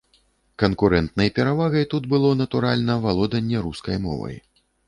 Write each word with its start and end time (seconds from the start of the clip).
Канкурэнтнай 0.63 1.29
перавагай 1.35 1.85
тут 1.93 2.09
было, 2.13 2.33
натуральна, 2.41 2.99
валоданне 3.07 3.57
рускай 3.69 4.05
мовай. 4.09 4.35